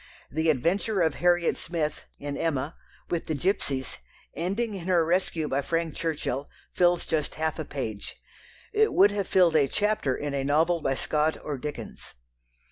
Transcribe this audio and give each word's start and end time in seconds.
The 0.31 0.49
adventure 0.49 1.01
of 1.01 1.13
Harriet 1.21 1.55
Smith 1.55 2.05
(in 2.17 2.35
Emma) 2.35 2.75
with 3.11 3.27
the 3.27 3.35
gipsies, 3.35 3.99
ending 4.35 4.73
in 4.73 4.87
her 4.87 5.05
rescue 5.05 5.47
by 5.47 5.61
Frank 5.61 5.93
Churchill, 5.93 6.49
fills 6.73 7.05
just 7.05 7.35
half 7.35 7.59
a 7.59 7.65
page. 7.65 8.15
It 8.73 8.93
would 8.93 9.11
have 9.11 9.27
filled 9.27 9.55
a 9.55 9.67
chapter 9.67 10.15
in 10.17 10.33
a 10.33 10.43
novel 10.43 10.81
by 10.81 10.95
Scott 10.95 11.37
or 11.43 11.55
Dickens. 11.59 12.15